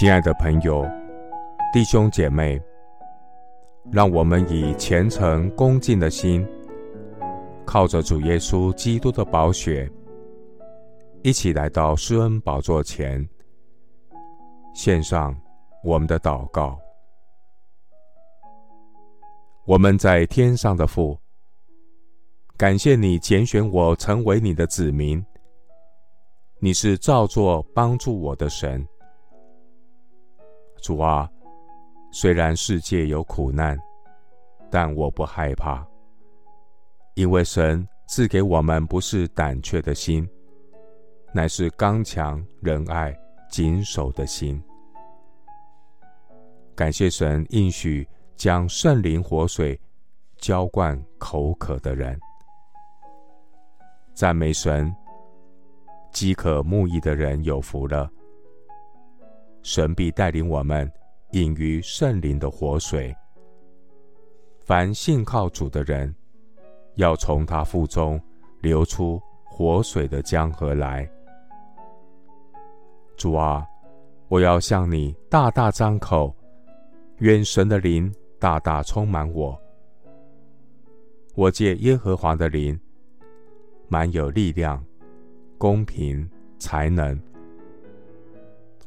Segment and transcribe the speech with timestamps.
[0.00, 0.82] 亲爱的朋友、
[1.74, 2.58] 弟兄姐妹，
[3.92, 6.42] 让我们以虔诚恭敬的心，
[7.66, 9.86] 靠着主耶稣基督的宝血，
[11.22, 13.28] 一起来到施恩宝座前，
[14.72, 15.38] 献上
[15.84, 16.80] 我们的祷告。
[19.66, 21.14] 我们在天上的父，
[22.56, 25.22] 感谢你拣选我成为你的子民。
[26.58, 28.82] 你是造作帮助我的神，
[30.80, 31.28] 主啊，
[32.12, 33.78] 虽然世界有苦难，
[34.70, 35.86] 但我不害怕，
[37.14, 40.28] 因为神赐给我们不是胆怯的心，
[41.32, 43.16] 乃是刚强仁爱、
[43.48, 44.62] 谨守的心。
[46.74, 49.78] 感谢神应许将圣灵活水
[50.38, 52.18] 浇灌口渴的人，
[54.14, 54.94] 赞美神。
[56.12, 58.10] 饥渴慕义的人有福了。
[59.62, 60.90] 神必带领我们
[61.32, 63.14] 饮于圣灵的活水。
[64.60, 66.14] 凡信靠主的人，
[66.94, 68.20] 要从他腹中
[68.60, 71.08] 流出活水的江河来。
[73.16, 73.66] 主啊，
[74.28, 76.34] 我要向你大大张口，
[77.18, 79.60] 愿神的灵大大充满我。
[81.34, 82.78] 我借耶和华的灵，
[83.88, 84.82] 满有力量。
[85.58, 86.26] 公平
[86.58, 87.20] 才能，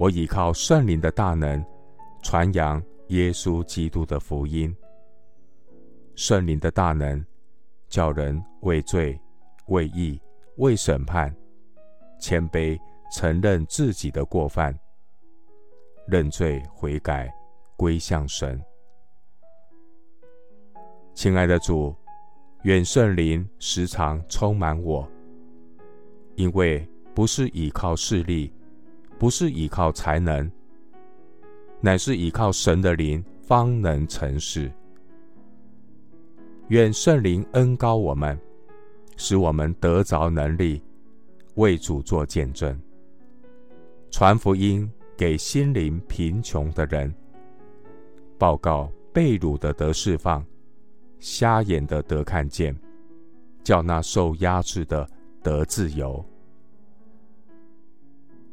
[0.00, 1.62] 我倚靠圣灵的大能，
[2.22, 4.74] 传扬耶稣基督的福音。
[6.14, 7.22] 圣灵的大能，
[7.86, 9.20] 叫人为罪、
[9.66, 10.18] 为义、
[10.56, 11.36] 为审判，
[12.18, 12.80] 谦卑
[13.14, 14.74] 承认自己的过犯，
[16.06, 17.30] 认罪悔改，
[17.76, 18.58] 归向神。
[21.12, 21.94] 亲爱的主，
[22.62, 25.06] 愿圣灵时常充满我。
[26.36, 28.50] 因为不是倚靠势力，
[29.20, 30.50] 不是依靠才能，
[31.78, 34.72] 乃是依靠神的灵，方能成事。
[36.68, 38.40] 愿圣灵恩膏我们，
[39.18, 40.82] 使我们得着能力，
[41.56, 42.80] 为主作见证，
[44.10, 47.14] 传福音给心灵贫穷的人，
[48.38, 50.42] 报告被掳的得释放，
[51.18, 52.74] 瞎眼的得看见，
[53.62, 55.06] 叫那受压制的
[55.42, 56.24] 得自由。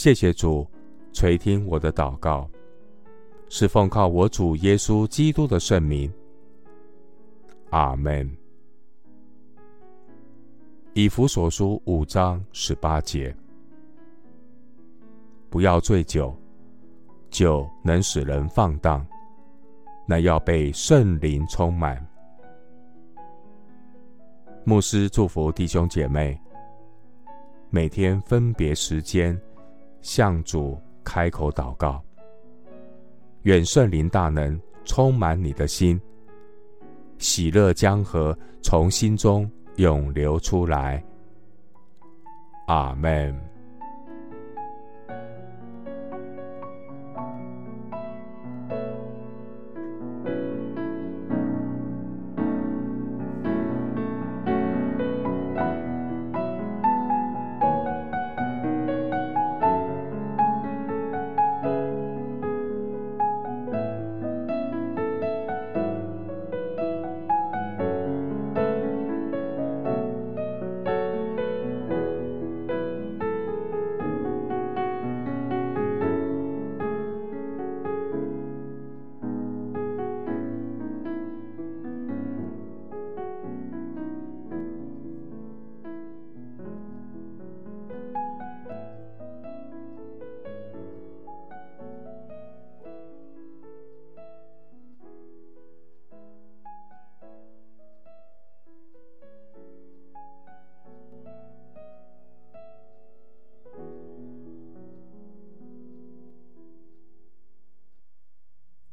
[0.00, 0.64] 谢谢主
[1.12, 2.48] 垂听我的祷告，
[3.48, 6.08] 是奉靠我主耶稣基督的圣名。
[7.70, 8.30] 阿门。
[10.92, 13.34] 以弗所书五章十八节：
[15.50, 16.32] 不要醉酒，
[17.28, 19.04] 酒能使人放荡，
[20.06, 22.00] 那要被圣灵充满。
[24.62, 26.40] 牧师祝福弟兄姐妹，
[27.68, 29.36] 每天分别时间。
[30.00, 32.02] 向主开口祷告，
[33.42, 36.00] 愿圣灵大能充满你的心，
[37.18, 41.04] 喜乐江河从心中涌流出来。
[42.66, 43.47] 阿门。